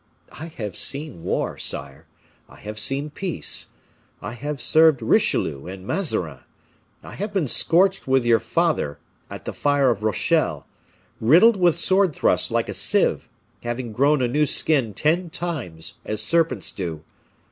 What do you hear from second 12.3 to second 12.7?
like